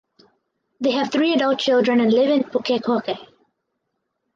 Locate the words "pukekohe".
2.43-3.19